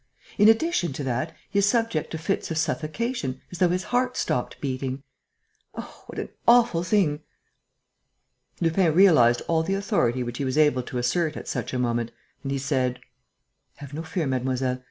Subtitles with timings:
[0.39, 4.17] In addition to that, he is subject to fits of suffocation, as though his heart
[4.17, 5.03] stopped beating....
[5.75, 7.19] Oh, what an awful thing!"
[8.59, 12.11] Lupin realized all the authority which he was able to assert at such a moment,
[12.41, 12.99] and he said:
[13.75, 14.79] "Have no fear, mademoiselle.